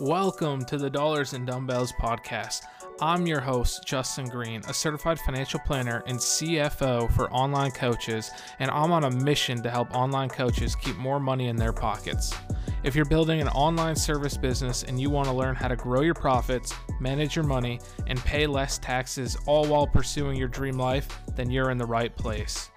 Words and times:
Welcome 0.00 0.64
to 0.66 0.78
the 0.78 0.88
Dollars 0.88 1.32
and 1.34 1.46
Dumbbells 1.46 1.92
podcast. 1.92 2.62
I'm 3.00 3.26
your 3.26 3.40
host, 3.40 3.86
Justin 3.86 4.28
Green, 4.28 4.62
a 4.66 4.74
certified 4.74 5.18
financial 5.18 5.60
planner 5.60 6.02
and 6.06 6.18
CFO 6.18 7.12
for 7.12 7.30
online 7.32 7.70
coaches, 7.72 8.30
and 8.60 8.70
I'm 8.70 8.92
on 8.92 9.04
a 9.04 9.10
mission 9.10 9.62
to 9.62 9.70
help 9.70 9.94
online 9.94 10.28
coaches 10.28 10.74
keep 10.74 10.96
more 10.96 11.20
money 11.20 11.48
in 11.48 11.56
their 11.56 11.72
pockets. 11.72 12.34
If 12.82 12.94
you're 12.94 13.04
building 13.04 13.40
an 13.40 13.48
online 13.48 13.96
service 13.96 14.36
business 14.36 14.84
and 14.84 14.98
you 14.98 15.10
want 15.10 15.28
to 15.28 15.34
learn 15.34 15.54
how 15.54 15.68
to 15.68 15.76
grow 15.76 16.00
your 16.00 16.14
profits, 16.14 16.72
manage 16.98 17.36
your 17.36 17.44
money, 17.44 17.80
and 18.06 18.18
pay 18.20 18.46
less 18.46 18.78
taxes 18.78 19.36
all 19.46 19.66
while 19.66 19.86
pursuing 19.86 20.36
your 20.36 20.48
dream 20.48 20.78
life, 20.78 21.20
then 21.36 21.50
you're 21.50 21.70
in 21.70 21.78
the 21.78 21.86
right 21.86 22.14
place. 22.16 22.70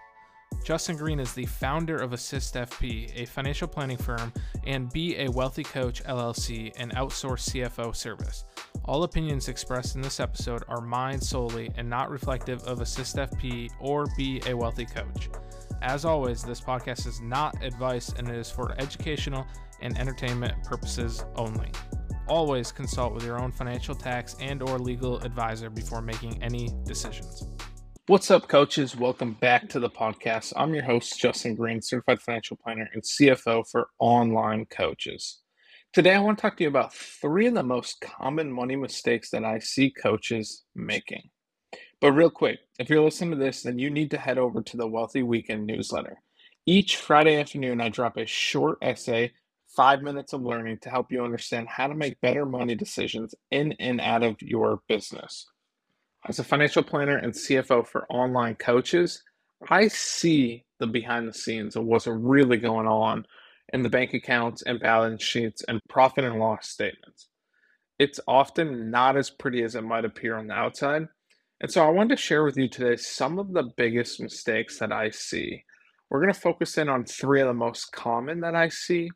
Justin 0.63 0.95
Green 0.95 1.19
is 1.19 1.33
the 1.33 1.45
founder 1.45 1.97
of 1.97 2.13
Assist 2.13 2.53
FP, 2.53 3.11
a 3.21 3.25
financial 3.25 3.67
planning 3.67 3.97
firm, 3.97 4.31
and 4.65 4.91
Be 4.93 5.17
a 5.17 5.29
Wealthy 5.29 5.63
Coach 5.63 6.01
LLC, 6.05 6.71
an 6.77 6.91
outsourced 6.91 7.51
CFO 7.51 7.93
service. 7.93 8.45
All 8.85 9.03
opinions 9.03 9.49
expressed 9.49 9.95
in 9.95 10.01
this 10.01 10.21
episode 10.21 10.63
are 10.69 10.79
mine 10.79 11.19
solely 11.19 11.69
and 11.75 11.89
not 11.89 12.09
reflective 12.09 12.63
of 12.63 12.79
Assist 12.79 13.17
FP 13.17 13.71
or 13.81 14.05
Be 14.15 14.41
a 14.47 14.53
Wealthy 14.53 14.85
Coach. 14.85 15.29
As 15.81 16.05
always, 16.05 16.43
this 16.43 16.61
podcast 16.61 17.07
is 17.07 17.19
not 17.19 17.61
advice 17.61 18.13
and 18.17 18.29
it 18.29 18.35
is 18.35 18.49
for 18.49 18.73
educational 18.79 19.45
and 19.81 19.97
entertainment 19.97 20.63
purposes 20.63 21.25
only. 21.35 21.71
Always 22.29 22.71
consult 22.71 23.13
with 23.13 23.25
your 23.25 23.37
own 23.37 23.51
financial 23.51 23.95
tax 23.95 24.37
and 24.39 24.61
or 24.61 24.79
legal 24.79 25.19
advisor 25.19 25.69
before 25.69 26.01
making 26.01 26.41
any 26.41 26.69
decisions. 26.85 27.49
What's 28.07 28.29
up, 28.29 28.49
coaches? 28.49 28.97
Welcome 28.97 29.31
back 29.31 29.69
to 29.69 29.79
the 29.79 29.89
podcast. 29.89 30.51
I'm 30.57 30.73
your 30.73 30.83
host, 30.83 31.17
Justin 31.17 31.55
Green, 31.55 31.81
certified 31.81 32.21
financial 32.21 32.57
planner 32.57 32.89
and 32.93 33.01
CFO 33.01 33.63
for 33.71 33.87
online 33.97 34.65
coaches. 34.65 35.39
Today, 35.93 36.13
I 36.13 36.19
want 36.19 36.37
to 36.37 36.41
talk 36.41 36.57
to 36.57 36.63
you 36.63 36.67
about 36.67 36.93
three 36.93 37.47
of 37.47 37.53
the 37.53 37.63
most 37.63 38.01
common 38.01 38.51
money 38.51 38.75
mistakes 38.75 39.29
that 39.29 39.45
I 39.45 39.59
see 39.59 39.89
coaches 39.89 40.65
making. 40.75 41.29
But, 42.01 42.11
real 42.11 42.29
quick, 42.29 42.59
if 42.77 42.89
you're 42.89 43.01
listening 43.01 43.31
to 43.31 43.37
this, 43.37 43.63
then 43.63 43.79
you 43.79 43.89
need 43.89 44.11
to 44.11 44.17
head 44.17 44.37
over 44.37 44.61
to 44.61 44.75
the 44.75 44.85
Wealthy 44.85 45.23
Weekend 45.23 45.65
newsletter. 45.65 46.17
Each 46.65 46.97
Friday 46.97 47.39
afternoon, 47.39 47.79
I 47.79 47.87
drop 47.87 48.17
a 48.17 48.25
short 48.25 48.79
essay, 48.81 49.31
five 49.77 50.01
minutes 50.01 50.33
of 50.33 50.41
learning 50.41 50.79
to 50.81 50.89
help 50.89 51.09
you 51.09 51.23
understand 51.23 51.69
how 51.69 51.87
to 51.87 51.95
make 51.95 52.19
better 52.19 52.45
money 52.45 52.75
decisions 52.75 53.33
in 53.49 53.71
and 53.79 54.01
out 54.01 54.23
of 54.23 54.41
your 54.41 54.81
business. 54.89 55.45
As 56.25 56.39
a 56.39 56.43
financial 56.43 56.83
planner 56.83 57.17
and 57.17 57.33
CFO 57.33 57.85
for 57.85 58.05
online 58.09 58.55
coaches, 58.55 59.21
I 59.69 59.89
see 59.89 60.63
the 60.79 60.87
behind 60.87 61.27
the 61.27 61.33
scenes 61.33 61.75
of 61.75 61.83
what's 61.83 62.07
really 62.07 62.55
going 62.55 62.87
on 62.87 63.25
in 63.73 63.81
the 63.83 63.89
bank 63.89 64.13
accounts 64.13 64.61
and 64.61 64.79
balance 64.79 65.21
sheets 65.21 65.63
and 65.67 65.81
profit 65.89 66.23
and 66.23 66.39
loss 66.39 66.69
statements. 66.69 67.27
It's 67.99 68.21
often 68.25 68.89
not 68.89 69.17
as 69.17 69.29
pretty 69.29 69.63
as 69.63 69.75
it 69.75 69.83
might 69.83 70.05
appear 70.05 70.37
on 70.37 70.47
the 70.47 70.53
outside. 70.53 71.07
And 71.59 71.69
so 71.69 71.85
I 71.85 71.89
wanted 71.89 72.15
to 72.15 72.21
share 72.21 72.45
with 72.45 72.55
you 72.55 72.69
today 72.69 72.95
some 72.95 73.37
of 73.37 73.51
the 73.51 73.71
biggest 73.75 74.21
mistakes 74.21 74.79
that 74.79 74.93
I 74.93 75.09
see. 75.09 75.65
We're 76.09 76.21
going 76.21 76.33
to 76.33 76.39
focus 76.39 76.77
in 76.77 76.87
on 76.87 77.03
three 77.03 77.41
of 77.41 77.47
the 77.47 77.53
most 77.53 77.91
common 77.91 78.39
that 78.41 78.55
I 78.55 78.69
see. 78.69 79.11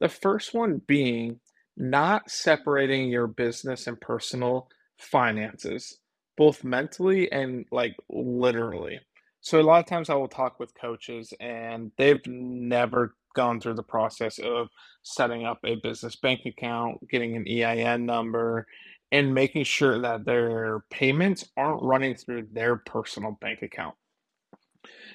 The 0.00 0.08
first 0.08 0.54
one 0.54 0.80
being 0.86 1.40
not 1.76 2.30
separating 2.30 3.10
your 3.10 3.26
business 3.26 3.86
and 3.86 4.00
personal 4.00 4.68
finances 4.98 5.98
both 6.36 6.64
mentally 6.64 7.30
and 7.32 7.64
like 7.70 7.96
literally. 8.10 9.00
So 9.40 9.60
a 9.60 9.62
lot 9.62 9.80
of 9.80 9.86
times 9.86 10.10
I 10.10 10.14
will 10.14 10.28
talk 10.28 10.58
with 10.58 10.74
coaches 10.74 11.32
and 11.40 11.92
they've 11.96 12.24
never 12.26 13.14
gone 13.34 13.60
through 13.60 13.74
the 13.74 13.82
process 13.82 14.38
of 14.38 14.68
setting 15.02 15.44
up 15.44 15.60
a 15.64 15.76
business 15.76 16.16
bank 16.16 16.40
account, 16.46 16.98
getting 17.08 17.36
an 17.36 17.46
EIN 17.46 18.06
number, 18.06 18.66
and 19.12 19.32
making 19.32 19.64
sure 19.64 20.00
that 20.00 20.24
their 20.24 20.80
payments 20.90 21.44
aren't 21.56 21.82
running 21.82 22.16
through 22.16 22.48
their 22.52 22.76
personal 22.76 23.38
bank 23.40 23.62
account. 23.62 23.94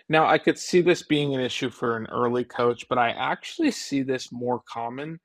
Now, 0.08 0.28
I 0.28 0.38
could 0.38 0.58
see 0.58 0.82
this 0.82 1.04
being 1.04 1.34
an 1.34 1.42
issue 1.42 1.70
for 1.70 1.98
an 1.98 2.08
early 2.08 2.44
coach, 2.44 2.88
but 2.90 2.98
I 2.98 3.10
actually 3.10 3.72
see 3.72 4.02
this 4.02 4.32
more 4.32 4.62
common 4.68 5.20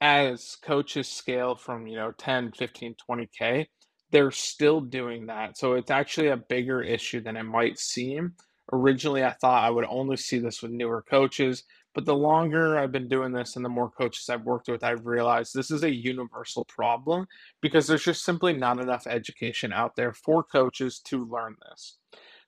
as 0.00 0.56
coaches 0.62 1.08
scale 1.08 1.56
from, 1.56 1.86
you 1.86 1.96
know, 1.96 2.12
10, 2.12 2.52
15, 2.52 2.94
20K 3.08 3.66
they're 4.10 4.30
still 4.30 4.80
doing 4.80 5.26
that. 5.26 5.58
So 5.58 5.74
it's 5.74 5.90
actually 5.90 6.28
a 6.28 6.36
bigger 6.36 6.82
issue 6.82 7.20
than 7.20 7.36
it 7.36 7.44
might 7.44 7.78
seem. 7.78 8.34
Originally, 8.72 9.24
I 9.24 9.32
thought 9.32 9.64
I 9.64 9.70
would 9.70 9.86
only 9.88 10.16
see 10.16 10.38
this 10.38 10.62
with 10.62 10.70
newer 10.70 11.02
coaches, 11.02 11.64
but 11.94 12.04
the 12.04 12.14
longer 12.14 12.78
I've 12.78 12.92
been 12.92 13.08
doing 13.08 13.32
this 13.32 13.56
and 13.56 13.64
the 13.64 13.70
more 13.70 13.90
coaches 13.90 14.28
I've 14.28 14.44
worked 14.44 14.68
with, 14.68 14.84
I've 14.84 15.06
realized 15.06 15.54
this 15.54 15.70
is 15.70 15.82
a 15.84 15.94
universal 15.94 16.64
problem 16.66 17.26
because 17.60 17.86
there's 17.86 18.04
just 18.04 18.24
simply 18.24 18.52
not 18.52 18.78
enough 18.78 19.06
education 19.06 19.72
out 19.72 19.96
there 19.96 20.12
for 20.12 20.42
coaches 20.42 21.00
to 21.06 21.24
learn 21.24 21.56
this. 21.68 21.96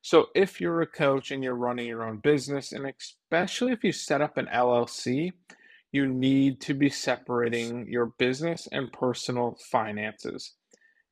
So, 0.02 0.26
if 0.34 0.60
you're 0.60 0.80
a 0.82 0.86
coach 0.86 1.30
and 1.30 1.42
you're 1.42 1.54
running 1.54 1.86
your 1.86 2.06
own 2.06 2.18
business, 2.18 2.72
and 2.72 2.86
especially 2.86 3.72
if 3.72 3.84
you 3.84 3.92
set 3.92 4.22
up 4.22 4.36
an 4.38 4.46
LLC, 4.46 5.32
you 5.92 6.06
need 6.06 6.60
to 6.62 6.74
be 6.74 6.88
separating 6.88 7.88
your 7.88 8.06
business 8.18 8.68
and 8.70 8.92
personal 8.92 9.58
finances. 9.70 10.54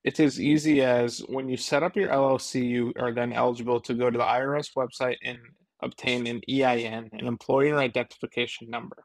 It's 0.04 0.20
as 0.20 0.41
easy 0.41 0.81
as 0.82 1.19
when 1.28 1.48
you 1.48 1.56
set 1.56 1.82
up 1.82 1.97
your 1.97 2.09
LLC, 2.09 2.66
you 2.66 2.92
are 2.98 3.12
then 3.12 3.32
eligible 3.32 3.81
to 3.81 3.94
go 3.94 4.10
to 4.10 4.19
the 4.19 4.25
IRS 4.25 4.70
website 4.76 5.16
and 5.25 5.38
obtain 5.82 6.26
an 6.26 6.41
EIN, 6.48 7.10
an 7.12 7.26
employer 7.26 7.78
identification 7.78 8.70
number. 8.70 9.04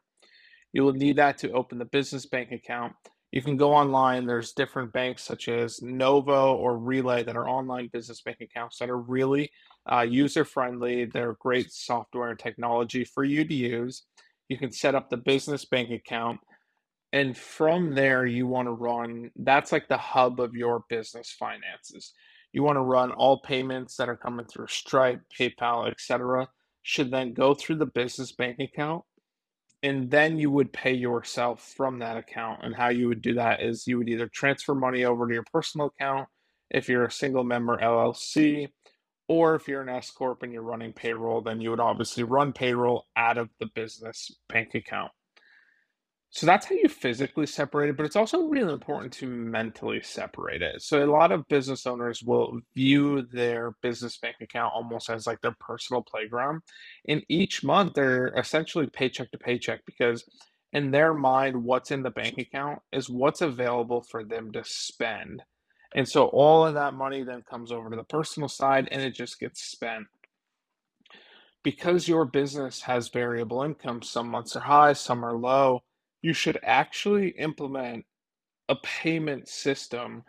You 0.72 0.82
will 0.84 0.92
need 0.92 1.16
that 1.16 1.38
to 1.38 1.52
open 1.52 1.78
the 1.78 1.84
business 1.84 2.26
bank 2.26 2.52
account. 2.52 2.94
You 3.32 3.42
can 3.42 3.56
go 3.56 3.72
online. 3.72 4.26
There's 4.26 4.52
different 4.52 4.92
banks 4.92 5.22
such 5.22 5.48
as 5.48 5.82
Novo 5.82 6.54
or 6.54 6.78
Relay 6.78 7.24
that 7.24 7.36
are 7.36 7.48
online 7.48 7.90
business 7.92 8.22
bank 8.22 8.38
accounts 8.40 8.78
that 8.78 8.90
are 8.90 8.98
really 8.98 9.50
uh, 9.90 10.02
user 10.02 10.44
friendly. 10.44 11.04
They're 11.04 11.36
great 11.40 11.72
software 11.72 12.30
and 12.30 12.38
technology 12.38 13.04
for 13.04 13.24
you 13.24 13.44
to 13.44 13.54
use. 13.54 14.04
You 14.48 14.58
can 14.58 14.70
set 14.70 14.94
up 14.94 15.10
the 15.10 15.16
business 15.16 15.64
bank 15.64 15.90
account 15.90 16.38
and 17.14 17.38
from 17.38 17.94
there 17.94 18.26
you 18.26 18.44
want 18.46 18.66
to 18.66 18.72
run 18.72 19.30
that's 19.36 19.72
like 19.72 19.88
the 19.88 19.96
hub 19.96 20.40
of 20.40 20.54
your 20.54 20.84
business 20.90 21.34
finances. 21.38 22.12
You 22.52 22.62
want 22.62 22.76
to 22.76 22.82
run 22.82 23.12
all 23.12 23.40
payments 23.40 23.96
that 23.96 24.08
are 24.08 24.16
coming 24.16 24.46
through 24.46 24.66
stripe 24.66 25.20
paypal 25.38 25.90
etc 25.90 26.48
should 26.82 27.10
then 27.10 27.32
go 27.32 27.54
through 27.54 27.76
the 27.76 27.86
business 27.86 28.32
bank 28.32 28.58
account 28.58 29.04
and 29.82 30.10
then 30.10 30.38
you 30.38 30.50
would 30.50 30.72
pay 30.72 30.92
yourself 30.92 31.72
from 31.76 32.00
that 32.00 32.16
account 32.16 32.60
and 32.62 32.74
how 32.74 32.88
you 32.88 33.08
would 33.08 33.22
do 33.22 33.34
that 33.34 33.62
is 33.62 33.86
you 33.86 33.96
would 33.96 34.08
either 34.08 34.28
transfer 34.28 34.74
money 34.74 35.04
over 35.04 35.26
to 35.26 35.34
your 35.34 35.44
personal 35.52 35.86
account 35.86 36.28
if 36.70 36.88
you're 36.88 37.04
a 37.04 37.10
single 37.10 37.44
member 37.44 37.78
llc 37.78 38.68
or 39.28 39.54
if 39.54 39.68
you're 39.68 39.82
an 39.82 39.88
S 39.88 40.10
corp 40.10 40.42
and 40.42 40.52
you're 40.52 40.62
running 40.62 40.92
payroll 40.92 41.40
then 41.40 41.60
you 41.60 41.70
would 41.70 41.80
obviously 41.80 42.24
run 42.24 42.52
payroll 42.52 43.06
out 43.16 43.38
of 43.38 43.48
the 43.60 43.66
business 43.74 44.32
bank 44.48 44.74
account 44.74 45.12
so 46.34 46.46
that's 46.46 46.66
how 46.66 46.74
you 46.74 46.88
physically 46.88 47.46
separate 47.46 47.90
it, 47.90 47.96
but 47.96 48.04
it's 48.04 48.16
also 48.16 48.48
really 48.48 48.72
important 48.72 49.12
to 49.12 49.28
mentally 49.28 50.02
separate 50.02 50.62
it. 50.62 50.82
So 50.82 51.04
a 51.04 51.06
lot 51.06 51.30
of 51.30 51.46
business 51.46 51.86
owners 51.86 52.24
will 52.24 52.58
view 52.74 53.22
their 53.32 53.76
business 53.82 54.18
bank 54.18 54.34
account 54.40 54.72
almost 54.74 55.10
as 55.10 55.28
like 55.28 55.40
their 55.42 55.54
personal 55.60 56.02
playground. 56.02 56.62
And 57.06 57.22
each 57.28 57.62
month 57.62 57.94
they're 57.94 58.34
essentially 58.36 58.88
paycheck 58.88 59.30
to 59.30 59.38
paycheck 59.38 59.86
because 59.86 60.24
in 60.72 60.90
their 60.90 61.14
mind, 61.14 61.62
what's 61.62 61.92
in 61.92 62.02
the 62.02 62.10
bank 62.10 62.36
account 62.38 62.80
is 62.90 63.08
what's 63.08 63.40
available 63.40 64.02
for 64.02 64.24
them 64.24 64.50
to 64.54 64.64
spend. 64.64 65.40
And 65.94 66.08
so 66.08 66.26
all 66.26 66.66
of 66.66 66.74
that 66.74 66.94
money 66.94 67.22
then 67.22 67.44
comes 67.48 67.70
over 67.70 67.90
to 67.90 67.96
the 67.96 68.02
personal 68.02 68.48
side 68.48 68.88
and 68.90 69.00
it 69.00 69.14
just 69.14 69.38
gets 69.38 69.62
spent 69.62 70.08
because 71.62 72.08
your 72.08 72.24
business 72.24 72.80
has 72.80 73.06
variable 73.08 73.62
income, 73.62 74.02
some 74.02 74.28
months 74.28 74.56
are 74.56 74.60
high, 74.60 74.94
some 74.94 75.24
are 75.24 75.36
low 75.36 75.84
you 76.24 76.34
should 76.34 76.58
actually 76.64 77.30
implement 77.30 78.06
a 78.68 78.76
payment 78.76 79.48
system 79.48 80.24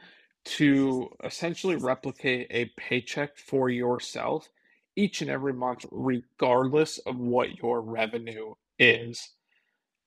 to 0.45 1.09
essentially 1.23 1.77
replicate 1.77 2.47
a 2.51 2.71
paycheck 2.77 3.37
for 3.37 3.69
yourself 3.69 4.49
each 4.97 5.21
and 5.21 5.31
every 5.31 5.53
month, 5.53 5.85
regardless 5.91 6.99
of 6.99 7.17
what 7.17 7.57
your 7.57 7.81
revenue 7.81 8.53
is. 8.79 9.29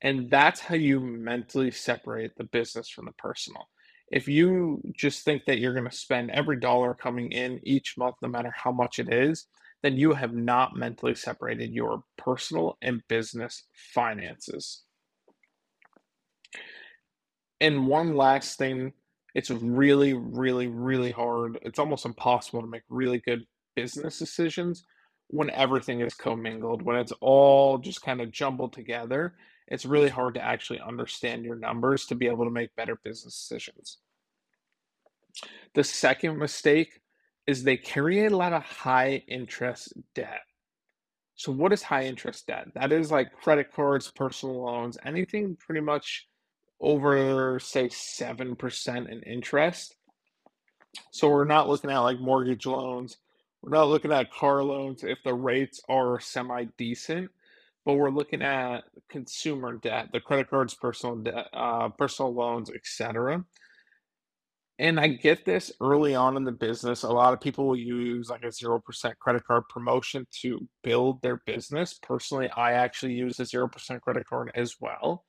And 0.02 0.30
that's 0.30 0.60
how 0.60 0.76
you 0.76 1.00
mentally 1.00 1.70
separate 1.70 2.32
the 2.36 2.44
business 2.44 2.88
from 2.88 3.06
the 3.06 3.12
personal. 3.12 3.68
If 4.10 4.28
you 4.28 4.82
just 4.96 5.24
think 5.24 5.44
that 5.46 5.58
you're 5.58 5.74
going 5.74 5.90
to 5.90 5.96
spend 5.96 6.30
every 6.30 6.60
dollar 6.60 6.94
coming 6.94 7.32
in 7.32 7.60
each 7.64 7.96
month, 7.98 8.16
no 8.22 8.28
matter 8.28 8.52
how 8.56 8.72
much 8.72 8.98
it 8.98 9.12
is, 9.12 9.46
then 9.82 9.96
you 9.96 10.12
have 10.14 10.34
not 10.34 10.76
mentally 10.76 11.14
separated 11.14 11.72
your 11.72 12.04
personal 12.18 12.78
and 12.82 13.02
business 13.08 13.64
finances. 13.94 14.82
And 17.60 17.86
one 17.86 18.16
last 18.16 18.58
thing, 18.58 18.92
it's 19.34 19.50
really, 19.50 20.14
really, 20.14 20.68
really 20.68 21.10
hard. 21.10 21.58
It's 21.62 21.78
almost 21.78 22.04
impossible 22.06 22.60
to 22.60 22.66
make 22.68 22.82
really 22.88 23.18
good 23.18 23.44
business 23.74 24.18
decisions 24.18 24.84
when 25.28 25.50
everything 25.50 26.00
is 26.00 26.14
commingled, 26.14 26.82
when 26.82 26.96
it's 26.96 27.12
all 27.20 27.78
just 27.78 28.02
kind 28.02 28.20
of 28.20 28.32
jumbled 28.32 28.72
together. 28.72 29.34
it's 29.68 29.84
really 29.84 30.08
hard 30.08 30.34
to 30.34 30.42
actually 30.42 30.80
understand 30.80 31.44
your 31.44 31.56
numbers 31.56 32.06
to 32.06 32.14
be 32.14 32.26
able 32.26 32.44
to 32.44 32.50
make 32.50 32.74
better 32.74 32.96
business 33.04 33.38
decisions. 33.38 33.98
The 35.74 35.84
second 35.84 36.38
mistake 36.38 37.00
is 37.46 37.62
they 37.62 37.76
carry 37.76 38.26
a 38.26 38.30
lot 38.30 38.52
of 38.54 38.62
high 38.62 39.22
interest 39.28 39.92
debt. 40.14 40.40
So, 41.34 41.52
what 41.52 41.72
is 41.72 41.82
high 41.82 42.04
interest 42.04 42.46
debt? 42.46 42.68
That 42.74 42.92
is 42.92 43.10
like 43.12 43.32
credit 43.32 43.72
cards, 43.72 44.10
personal 44.10 44.64
loans, 44.64 44.98
anything 45.04 45.56
pretty 45.56 45.82
much 45.82 46.26
over, 46.80 47.58
say, 47.60 47.88
7% 47.88 49.08
in 49.10 49.22
interest. 49.22 49.96
So, 51.10 51.28
we're 51.28 51.44
not 51.44 51.68
looking 51.68 51.90
at 51.90 51.98
like 51.98 52.20
mortgage 52.20 52.66
loans. 52.66 53.18
We're 53.62 53.76
not 53.76 53.88
looking 53.88 54.12
at 54.12 54.32
car 54.32 54.62
loans 54.62 55.04
if 55.04 55.18
the 55.24 55.34
rates 55.34 55.80
are 55.88 56.20
semi 56.20 56.66
decent, 56.76 57.30
but 57.84 57.94
we're 57.94 58.10
looking 58.10 58.42
at 58.42 58.84
consumer 59.08 59.74
debt, 59.76 60.08
the 60.12 60.20
credit 60.20 60.48
cards, 60.48 60.74
personal 60.74 61.16
debt, 61.16 61.48
uh, 61.52 61.88
personal 61.90 62.32
loans, 62.34 62.70
etc. 62.70 63.44
And 64.78 65.00
I 65.00 65.08
get 65.08 65.44
this 65.44 65.72
early 65.80 66.14
on 66.14 66.36
in 66.36 66.44
the 66.44 66.52
business. 66.52 67.02
A 67.02 67.08
lot 67.08 67.32
of 67.32 67.40
people 67.40 67.66
will 67.66 67.76
use 67.76 68.30
like 68.30 68.44
a 68.44 68.48
0% 68.48 69.18
credit 69.18 69.44
card 69.44 69.64
promotion 69.68 70.24
to 70.42 70.68
build 70.84 71.20
their 71.20 71.42
business. 71.46 71.98
Personally, 72.00 72.48
I 72.56 72.72
actually 72.72 73.14
use 73.14 73.40
a 73.40 73.44
0% 73.44 74.00
credit 74.00 74.26
card 74.28 74.52
as 74.54 74.76
well. 74.80 75.24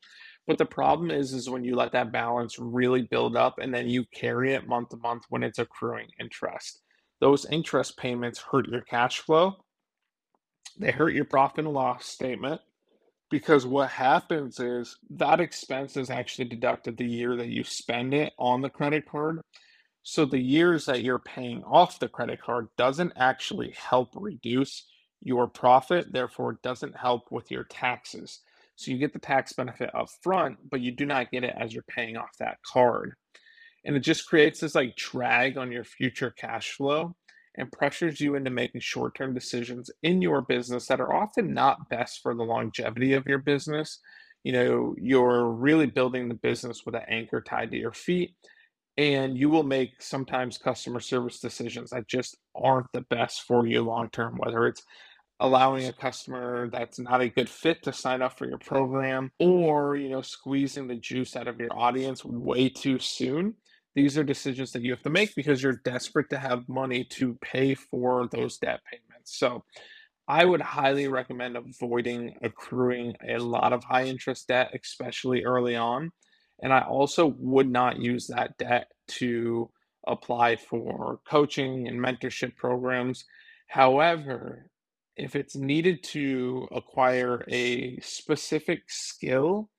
But 0.49 0.57
the 0.57 0.65
problem 0.65 1.11
is 1.11 1.31
is 1.31 1.47
when 1.47 1.63
you 1.63 1.75
let 1.75 1.91
that 1.91 2.11
balance 2.11 2.57
really 2.57 3.03
build 3.03 3.37
up 3.37 3.59
and 3.59 3.71
then 3.71 3.87
you 3.87 4.03
carry 4.05 4.53
it 4.53 4.67
month 4.67 4.89
to 4.89 4.97
month 4.97 5.25
when 5.29 5.43
it's 5.43 5.59
accruing 5.59 6.07
interest. 6.19 6.81
Those 7.21 7.45
interest 7.45 7.97
payments 7.97 8.39
hurt 8.39 8.67
your 8.67 8.81
cash 8.81 9.19
flow. 9.19 9.57
They 10.79 10.89
hurt 10.89 11.13
your 11.13 11.25
profit 11.25 11.65
and 11.65 11.73
loss 11.75 12.07
statement 12.07 12.61
because 13.29 13.67
what 13.67 13.91
happens 13.91 14.59
is 14.59 14.97
that 15.11 15.39
expense 15.39 15.95
is 15.95 16.09
actually 16.09 16.45
deducted 16.45 16.97
the 16.97 17.05
year 17.05 17.35
that 17.35 17.49
you 17.49 17.63
spend 17.63 18.15
it 18.15 18.33
on 18.39 18.61
the 18.61 18.71
credit 18.71 19.07
card. 19.07 19.41
So 20.01 20.25
the 20.25 20.39
years 20.39 20.87
that 20.87 21.03
you're 21.03 21.19
paying 21.19 21.63
off 21.63 21.99
the 21.99 22.09
credit 22.09 22.41
card 22.41 22.69
doesn't 22.75 23.13
actually 23.15 23.75
help 23.77 24.09
reduce 24.15 24.87
your 25.21 25.45
profit, 25.45 26.11
therefore 26.11 26.53
it 26.53 26.63
doesn't 26.63 26.97
help 26.97 27.31
with 27.31 27.51
your 27.51 27.65
taxes. 27.65 28.39
So 28.79 28.91
you 28.91 28.97
get 28.97 29.11
the 29.11 29.19
tax 29.19 29.51
benefit 29.51 29.93
up 29.93 30.07
front, 30.23 30.57
but 30.71 30.79
you 30.79 30.91
do 30.91 31.05
not 31.05 31.31
get 31.31 31.43
it 31.43 31.53
as 31.59 31.73
you're 31.73 31.83
paying 31.83 32.15
off 32.15 32.37
that 32.39 32.59
card. 32.65 33.13
And 33.83 33.93
it 33.93 33.99
just 33.99 34.25
creates 34.25 34.61
this 34.61 34.73
like 34.73 34.95
drag 34.95 35.57
on 35.57 35.69
your 35.69 35.83
future 35.83 36.31
cash 36.31 36.71
flow 36.71 37.13
and 37.55 37.69
pressures 37.73 38.21
you 38.21 38.35
into 38.35 38.49
making 38.49 38.79
short 38.79 39.15
term 39.15 39.33
decisions 39.33 39.91
in 40.01 40.21
your 40.21 40.41
business 40.41 40.87
that 40.87 41.01
are 41.01 41.13
often 41.13 41.53
not 41.53 41.89
best 41.89 42.21
for 42.23 42.33
the 42.33 42.43
longevity 42.43 43.11
of 43.11 43.27
your 43.27 43.39
business. 43.39 43.99
You 44.45 44.53
know, 44.53 44.95
you're 44.97 45.49
really 45.49 45.87
building 45.87 46.29
the 46.29 46.35
business 46.35 46.85
with 46.85 46.95
an 46.95 47.03
anchor 47.09 47.41
tied 47.41 47.71
to 47.71 47.77
your 47.77 47.91
feet, 47.91 48.33
and 48.97 49.37
you 49.37 49.49
will 49.49 49.63
make 49.63 50.01
sometimes 50.01 50.57
customer 50.57 51.01
service 51.01 51.41
decisions 51.41 51.89
that 51.89 52.07
just 52.07 52.37
aren't 52.55 52.87
the 52.93 53.01
best 53.09 53.41
for 53.41 53.67
you 53.67 53.81
long 53.81 54.09
term, 54.09 54.37
whether 54.37 54.67
it's 54.67 54.83
allowing 55.39 55.87
a 55.87 55.93
customer 55.93 56.69
that's 56.69 56.99
not 56.99 57.21
a 57.21 57.29
good 57.29 57.49
fit 57.49 57.81
to 57.83 57.93
sign 57.93 58.21
up 58.21 58.37
for 58.37 58.47
your 58.47 58.57
program 58.57 59.31
or 59.39 59.95
you 59.95 60.09
know 60.09 60.21
squeezing 60.21 60.87
the 60.87 60.95
juice 60.95 61.35
out 61.35 61.47
of 61.47 61.59
your 61.59 61.69
audience 61.71 62.25
way 62.25 62.67
too 62.67 62.99
soon 62.99 63.53
these 63.95 64.17
are 64.17 64.23
decisions 64.23 64.71
that 64.71 64.83
you 64.83 64.91
have 64.91 65.03
to 65.03 65.09
make 65.09 65.35
because 65.35 65.63
you're 65.63 65.81
desperate 65.83 66.29
to 66.29 66.37
have 66.37 66.69
money 66.69 67.03
to 67.03 67.37
pay 67.41 67.73
for 67.75 68.27
those 68.31 68.57
debt 68.57 68.81
payments. 68.89 69.37
So 69.37 69.63
I 70.27 70.45
would 70.45 70.61
highly 70.61 71.07
recommend 71.07 71.57
avoiding 71.57 72.35
accruing 72.43 73.15
a 73.27 73.39
lot 73.39 73.73
of 73.73 73.83
high 73.83 74.05
interest 74.05 74.47
debt, 74.47 74.71
especially 74.79 75.43
early 75.43 75.75
on. 75.75 76.11
And 76.61 76.71
I 76.71 76.81
also 76.81 77.33
would 77.39 77.69
not 77.69 77.99
use 77.99 78.27
that 78.27 78.57
debt 78.57 78.91
to 79.19 79.69
apply 80.07 80.57
for 80.57 81.19
coaching 81.29 81.87
and 81.87 81.99
mentorship 81.99 82.55
programs. 82.55 83.25
However, 83.67 84.69
if 85.19 85.35
it's 85.35 85.55
needed 85.55 86.03
to 86.03 86.67
acquire 86.71 87.45
a 87.49 87.99
specific 87.99 88.83
skill 88.87 89.69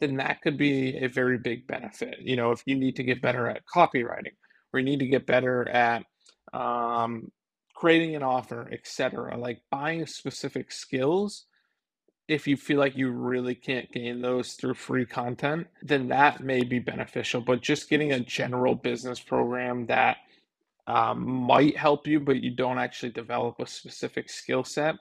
then 0.00 0.16
that 0.16 0.42
could 0.42 0.58
be 0.58 0.96
a 0.98 1.08
very 1.08 1.38
big 1.38 1.66
benefit. 1.66 2.16
You 2.20 2.36
know, 2.36 2.50
if 2.50 2.62
you 2.66 2.74
need 2.74 2.96
to 2.96 3.04
get 3.04 3.22
better 3.22 3.48
at 3.48 3.62
copywriting 3.72 4.34
or 4.72 4.80
you 4.80 4.84
need 4.84 5.00
to 5.00 5.06
get 5.06 5.26
better 5.26 5.68
at 5.68 6.04
um, 6.52 7.30
creating 7.74 8.14
an 8.14 8.22
offer, 8.22 8.68
etc., 8.72 9.36
like 9.38 9.62
buying 9.70 10.06
specific 10.06 10.72
skills. 10.72 11.46
If 12.26 12.46
you 12.46 12.56
feel 12.56 12.78
like 12.78 12.96
you 12.96 13.10
really 13.10 13.54
can't 13.54 13.92
gain 13.92 14.22
those 14.22 14.54
through 14.54 14.74
free 14.74 15.04
content, 15.04 15.66
then 15.82 16.08
that 16.08 16.40
may 16.40 16.64
be 16.64 16.78
beneficial. 16.78 17.42
But 17.42 17.60
just 17.60 17.90
getting 17.90 18.12
a 18.12 18.20
general 18.20 18.74
business 18.74 19.20
program 19.20 19.86
that 19.86 20.16
um, 20.86 21.26
might 21.26 21.76
help 21.76 22.06
you, 22.06 22.20
but 22.20 22.42
you 22.42 22.54
don't 22.54 22.78
actually 22.78 23.12
develop 23.12 23.56
a 23.60 23.66
specific 23.66 24.28
skill 24.30 24.64
set 24.64 24.96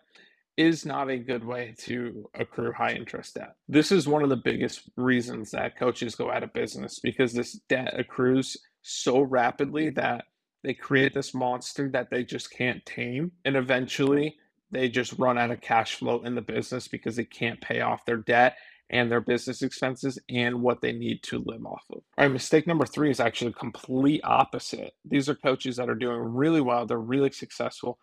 is 0.57 0.85
not 0.85 1.09
a 1.09 1.17
good 1.17 1.43
way 1.43 1.73
to 1.79 2.29
accrue 2.35 2.71
high 2.71 2.93
interest 2.93 3.35
debt. 3.35 3.55
This 3.67 3.91
is 3.91 4.07
one 4.07 4.21
of 4.23 4.29
the 4.29 4.35
biggest 4.35 4.89
reasons 4.97 5.51
that 5.51 5.77
coaches 5.77 6.15
go 6.15 6.31
out 6.31 6.43
of 6.43 6.53
business 6.53 6.99
because 6.99 7.33
this 7.33 7.53
debt 7.69 7.99
accrues 7.99 8.55
so 8.81 9.21
rapidly 9.21 9.89
that 9.91 10.25
they 10.63 10.73
create 10.73 11.13
this 11.13 11.33
monster 11.33 11.89
that 11.89 12.09
they 12.11 12.23
just 12.23 12.51
can't 12.51 12.85
tame. 12.85 13.31
And 13.45 13.55
eventually 13.55 14.35
they 14.71 14.89
just 14.89 15.13
run 15.17 15.37
out 15.37 15.51
of 15.51 15.61
cash 15.61 15.95
flow 15.95 16.21
in 16.21 16.35
the 16.35 16.41
business 16.41 16.87
because 16.87 17.15
they 17.15 17.25
can't 17.25 17.59
pay 17.59 17.81
off 17.81 18.05
their 18.05 18.17
debt 18.17 18.55
and 18.93 19.11
their 19.11 19.19
business 19.19 19.63
expenses 19.63 20.19
and 20.29 20.61
what 20.61 20.79
they 20.81 20.91
need 20.93 21.23
to 21.23 21.43
live 21.47 21.65
off 21.65 21.83
of. 21.89 21.97
All 21.97 22.25
right, 22.25 22.31
mistake 22.31 22.67
number 22.67 22.85
three 22.85 23.09
is 23.09 23.19
actually 23.19 23.51
complete 23.53 24.21
opposite. 24.23 24.93
These 25.03 25.27
are 25.27 25.35
coaches 25.35 25.77
that 25.77 25.89
are 25.89 25.95
doing 25.95 26.19
really 26.19 26.61
well, 26.61 26.85
they're 26.85 26.99
really 26.99 27.31
successful, 27.31 27.97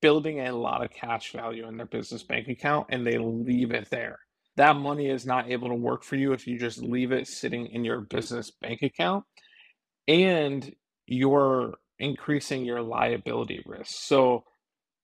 building 0.00 0.40
a 0.40 0.56
lot 0.56 0.82
of 0.82 0.90
cash 0.90 1.32
value 1.32 1.68
in 1.68 1.76
their 1.76 1.86
business 1.86 2.22
bank 2.22 2.48
account 2.48 2.86
and 2.88 3.06
they 3.06 3.18
leave 3.18 3.70
it 3.70 3.90
there. 3.90 4.18
That 4.56 4.76
money 4.76 5.10
is 5.10 5.26
not 5.26 5.50
able 5.50 5.68
to 5.68 5.74
work 5.74 6.04
for 6.04 6.16
you 6.16 6.32
if 6.32 6.46
you 6.46 6.58
just 6.58 6.82
leave 6.82 7.12
it 7.12 7.28
sitting 7.28 7.66
in 7.66 7.84
your 7.84 8.00
business 8.00 8.50
bank 8.50 8.80
account 8.82 9.24
and 10.08 10.74
you're 11.06 11.74
increasing 11.98 12.64
your 12.64 12.80
liability 12.80 13.62
risk. 13.66 13.90
So 13.90 14.44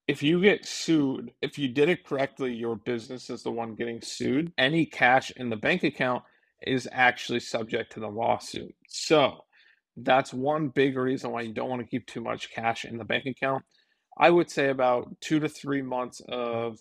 if 0.07 0.23
you 0.23 0.41
get 0.41 0.65
sued, 0.65 1.31
if 1.41 1.59
you 1.59 1.69
did 1.69 1.89
it 1.89 2.05
correctly, 2.05 2.53
your 2.53 2.77
business 2.77 3.29
is 3.29 3.43
the 3.43 3.51
one 3.51 3.75
getting 3.75 4.01
sued. 4.01 4.53
Any 4.57 4.85
cash 4.85 5.31
in 5.37 5.49
the 5.49 5.57
bank 5.57 5.83
account 5.83 6.23
is 6.67 6.89
actually 6.91 7.41
subject 7.41 7.93
to 7.93 8.01
the 8.01 8.09
lawsuit. 8.09 8.75
So 8.89 9.45
that's 9.97 10.33
one 10.33 10.69
big 10.69 10.97
reason 10.97 11.31
why 11.31 11.41
you 11.41 11.53
don't 11.53 11.69
want 11.69 11.81
to 11.81 11.87
keep 11.87 12.07
too 12.07 12.21
much 12.21 12.51
cash 12.53 12.85
in 12.85 12.97
the 12.97 13.05
bank 13.05 13.25
account 13.27 13.63
I 14.17 14.31
would 14.31 14.51
say 14.51 14.69
about 14.69 15.21
two 15.21 15.41
to 15.41 15.49
three 15.49 15.83
months 15.83 16.21
of 16.29 16.79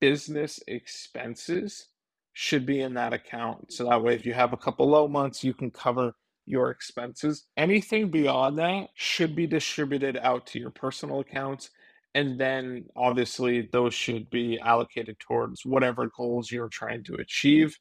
business 0.00 0.60
expenses 0.68 1.88
should 2.34 2.66
be 2.66 2.80
in 2.82 2.94
that 2.94 3.14
account. 3.14 3.72
So 3.74 3.86
that 3.90 4.02
way, 4.02 4.16
if 4.16 4.26
you 4.26 4.34
have 4.34 4.54
a 4.54 4.58
couple 4.58 4.88
low 4.88 5.08
months, 5.08 5.44
you 5.44 5.54
can 5.54 5.72
cover 5.72 6.14
your 6.46 6.70
expenses. 6.70 7.46
Anything 7.58 8.10
beyond 8.10 8.58
that 8.60 8.88
should 8.96 9.36
be 9.36 9.46
distributed 9.46 10.18
out 10.18 10.46
to 10.48 10.60
your 10.60 10.70
personal 10.70 11.20
accounts. 11.20 11.70
And 12.14 12.38
then 12.38 12.84
obviously, 12.94 13.68
those 13.72 13.94
should 13.94 14.28
be 14.30 14.58
allocated 14.58 15.18
towards 15.18 15.64
whatever 15.64 16.10
goals 16.14 16.50
you're 16.50 16.68
trying 16.68 17.04
to 17.04 17.14
achieve. 17.14 17.76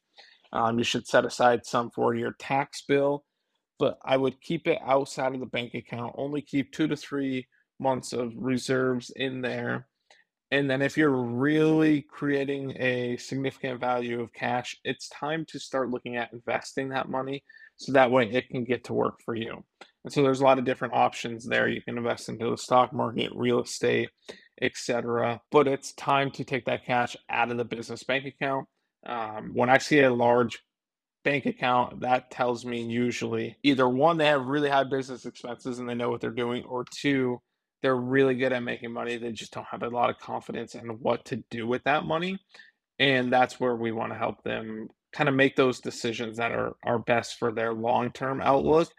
Um, 0.53 0.77
you 0.77 0.83
should 0.83 1.07
set 1.07 1.25
aside 1.25 1.65
some 1.65 1.91
for 1.91 2.15
your 2.15 2.33
tax 2.39 2.83
bill, 2.88 3.25
but 3.79 3.97
I 4.03 4.17
would 4.17 4.41
keep 4.41 4.67
it 4.67 4.79
outside 4.85 5.33
of 5.33 5.39
the 5.39 5.45
bank 5.45 5.73
account. 5.73 6.15
Only 6.17 6.41
keep 6.41 6.71
two 6.71 6.88
to 6.88 6.95
three 6.95 7.47
months 7.79 8.13
of 8.13 8.31
reserves 8.35 9.11
in 9.15 9.41
there. 9.41 9.88
And 10.51 10.70
then 10.70 10.81
if 10.81 10.98
you're 10.98 11.10
really 11.12 12.01
creating 12.01 12.75
a 12.77 13.15
significant 13.17 13.79
value 13.79 14.20
of 14.22 14.34
cash, 14.34 14.77
it's 14.84 15.08
time 15.08 15.46
to 15.50 15.60
start 15.60 15.89
looking 15.89 16.17
at 16.17 16.34
investing 16.34 16.89
that 16.89 17.10
money 17.10 17.43
so 17.77 17.93
that 17.93 18.12
way 18.12 18.29
it 18.29 18.50
can 18.50 18.65
get 18.65 18.84
to 18.86 18.93
work 18.93 19.22
for 19.24 19.34
you. 19.34 19.63
And 20.03 20.12
so 20.12 20.22
there's 20.22 20.41
a 20.41 20.43
lot 20.43 20.60
of 20.60 20.65
different 20.65 20.93
options 20.93 21.46
there. 21.46 21.70
You 21.70 21.81
can 21.81 21.98
invest 21.98 22.27
into 22.27 22.50
the 22.50 22.58
stock 22.58 22.91
market, 22.91 23.31
real 23.34 23.62
estate, 23.62 24.10
etc. 24.62 25.41
But 25.51 25.67
it's 25.67 25.93
time 25.93 26.31
to 26.31 26.43
take 26.43 26.65
that 26.65 26.86
cash 26.86 27.15
out 27.29 27.50
of 27.50 27.58
the 27.58 27.65
business 27.65 28.03
bank 28.03 28.25
account. 28.25 28.67
Um, 29.05 29.51
when 29.53 29.70
I 29.70 29.77
see 29.77 30.01
a 30.01 30.13
large 30.13 30.60
bank 31.24 31.46
account, 31.46 32.01
that 32.01 32.29
tells 32.29 32.65
me 32.65 32.81
usually 32.81 33.58
either 33.63 33.88
one, 33.88 34.17
they 34.17 34.25
have 34.25 34.46
really 34.46 34.70
high 34.70 34.84
business 34.84 35.25
expenses 35.25 35.79
and 35.79 35.88
they 35.88 35.96
know 35.96 36.10
what 36.10 36.20
they're 36.20 36.31
doing, 36.31 36.63
or 36.65 36.84
two, 37.00 37.39
they're 37.81 37.95
really 37.95 38.35
good 38.35 38.53
at 38.53 38.63
making 38.63 38.93
money. 38.93 39.17
They 39.17 39.31
just 39.31 39.53
don't 39.53 39.67
have 39.71 39.83
a 39.83 39.89
lot 39.89 40.09
of 40.09 40.19
confidence 40.19 40.75
in 40.75 40.88
what 41.00 41.25
to 41.25 41.38
do 41.50 41.67
with 41.67 41.83
that 41.83 42.05
money. 42.05 42.39
And 43.00 43.31
that's 43.33 43.59
where 43.59 43.75
we 43.75 43.91
want 43.91 44.11
to 44.11 44.17
help 44.17 44.43
them 44.43 44.89
kind 45.11 45.27
of 45.27 45.35
make 45.35 45.55
those 45.55 45.79
decisions 45.79 46.38
that 46.38 46.51
are, 46.51 46.73
are 46.85 47.00
best 47.00 47.38
for 47.38 47.51
their 47.51 47.73
long 47.73 48.11
term 48.11 48.41
outlook 48.41 48.89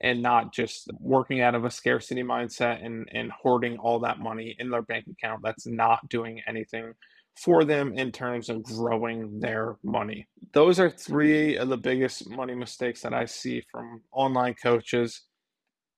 and 0.00 0.20
not 0.20 0.52
just 0.52 0.90
working 0.98 1.40
out 1.40 1.54
of 1.54 1.64
a 1.64 1.70
scarcity 1.70 2.22
mindset 2.22 2.84
and, 2.84 3.08
and 3.12 3.30
hoarding 3.30 3.78
all 3.78 4.00
that 4.00 4.18
money 4.18 4.56
in 4.58 4.70
their 4.70 4.82
bank 4.82 5.06
account 5.06 5.40
that's 5.42 5.66
not 5.66 6.08
doing 6.08 6.40
anything 6.46 6.92
for 7.40 7.64
them 7.64 7.92
in 7.96 8.12
terms 8.12 8.48
of 8.48 8.62
growing 8.64 9.40
their 9.40 9.76
money. 9.82 10.26
Those 10.52 10.78
are 10.80 10.90
three 10.90 11.56
of 11.56 11.68
the 11.68 11.76
biggest 11.76 12.28
money 12.28 12.54
mistakes 12.54 13.00
that 13.02 13.14
I 13.14 13.24
see 13.24 13.62
from 13.70 14.02
online 14.12 14.54
coaches. 14.60 15.22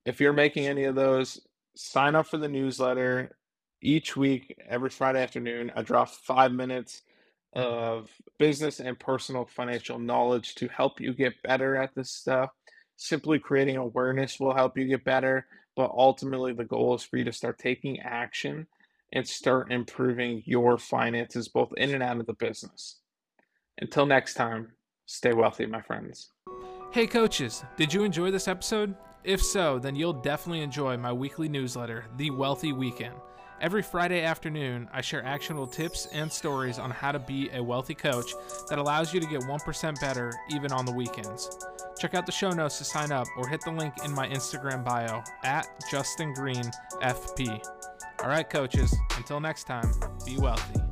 If 0.05 0.21
you're 0.21 0.35
making 0.35 0.67
any 0.67 0.85
of 0.85 0.95
those, 0.95 1.41
sign 1.77 2.15
up 2.15 2.27
for 2.27 2.39
the 2.39 2.49
newsletter. 2.49 3.37
Each 3.83 4.17
week, 4.17 4.57
every 4.69 4.91
Friday 4.91 5.23
afternoon, 5.23 5.71
I 5.77 5.83
drop 5.83 6.09
five 6.09 6.53
minutes 6.53 7.03
of 7.55 8.11
business 8.39 8.81
and 8.81 8.99
personal 8.99 9.45
financial 9.45 9.99
knowledge 9.99 10.55
to 10.57 10.69
help 10.69 11.01
you 11.01 11.13
get 11.13 11.43
better 11.43 11.77
at 11.77 11.95
this 11.95 12.11
stuff. 12.11 12.51
Simply 12.97 13.39
creating 13.39 13.77
awareness 13.77 14.41
will 14.41 14.55
help 14.55 14.79
you 14.79 14.87
get 14.87 15.05
better, 15.05 15.47
but 15.77 15.91
ultimately, 15.95 16.53
the 16.53 16.65
goal 16.65 16.95
is 16.95 17.03
for 17.03 17.17
you 17.17 17.25
to 17.25 17.33
start 17.33 17.59
taking 17.59 18.01
action 18.01 18.67
and 19.13 19.27
start 19.27 19.71
improving 19.71 20.43
your 20.47 20.79
finances 20.79 21.49
both 21.49 21.73
in 21.77 21.95
and 21.95 22.03
out 22.03 22.19
of 22.19 22.27
the 22.27 22.35
business. 22.35 23.01
Until 23.81 24.07
next 24.07 24.35
time, 24.35 24.73
stay 25.07 25.33
wealthy, 25.33 25.67
my 25.67 25.83
friends. 25.83 26.31
Hey, 26.93 27.07
coaches, 27.07 27.65
did 27.77 27.93
you 27.93 28.05
enjoy 28.05 28.31
this 28.31 28.49
episode? 28.49 28.95
If 29.25 29.43
so, 29.43 29.79
then 29.79 29.97
you'll 29.97 30.13
definitely 30.13 30.61
enjoy 30.61 30.99
my 30.99 31.11
weekly 31.11 31.49
newsletter, 31.49 32.05
The 32.19 32.31
Wealthy 32.31 32.75
Weekend. 32.75 33.15
Every 33.59 33.81
Friday 33.81 34.23
afternoon, 34.23 34.87
I 34.93 35.01
share 35.01 35.25
actionable 35.25 35.67
tips 35.67 36.07
and 36.13 36.31
stories 36.31 36.79
on 36.79 36.91
how 36.91 37.11
to 37.11 37.19
be 37.19 37.49
a 37.55 37.63
wealthy 37.63 37.95
coach 37.95 38.35
that 38.69 38.79
allows 38.79 39.15
you 39.15 39.21
to 39.21 39.27
get 39.27 39.41
1% 39.41 40.01
better 40.01 40.31
even 40.51 40.73
on 40.73 40.85
the 40.85 40.93
weekends. 40.93 41.59
Check 41.99 42.13
out 42.13 42.27
the 42.27 42.33
show 42.33 42.51
notes 42.51 42.77
to 42.79 42.85
sign 42.85 43.13
up 43.13 43.27
or 43.39 43.49
hit 43.49 43.63
the 43.65 43.71
link 43.71 43.95
in 44.05 44.13
my 44.13 44.29
Instagram 44.29 44.85
bio 44.85 45.23
at 45.43 45.69
Justin 45.91 46.35
Green 46.35 46.71
FP. 47.01 47.67
All 48.23 48.29
right, 48.29 48.49
coaches, 48.49 48.95
until 49.17 49.41
next 49.41 49.65
time, 49.65 49.91
be 50.27 50.37
wealthy. 50.37 50.84